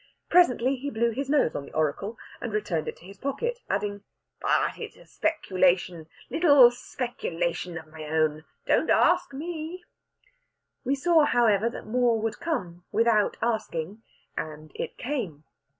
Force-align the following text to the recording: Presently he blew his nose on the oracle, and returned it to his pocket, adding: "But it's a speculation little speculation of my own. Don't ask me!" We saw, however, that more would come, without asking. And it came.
Presently 0.31 0.77
he 0.77 0.89
blew 0.89 1.11
his 1.11 1.29
nose 1.29 1.55
on 1.55 1.65
the 1.67 1.73
oracle, 1.73 2.17
and 2.41 2.51
returned 2.51 2.87
it 2.87 2.95
to 2.97 3.05
his 3.05 3.19
pocket, 3.19 3.59
adding: 3.69 4.01
"But 4.41 4.75
it's 4.79 4.97
a 4.97 5.05
speculation 5.05 6.07
little 6.27 6.71
speculation 6.71 7.77
of 7.77 7.85
my 7.85 8.05
own. 8.05 8.43
Don't 8.65 8.89
ask 8.89 9.31
me!" 9.31 9.83
We 10.83 10.95
saw, 10.95 11.25
however, 11.25 11.69
that 11.69 11.85
more 11.85 12.19
would 12.19 12.39
come, 12.39 12.83
without 12.91 13.37
asking. 13.43 14.01
And 14.35 14.71
it 14.73 14.97
came. 14.97 15.43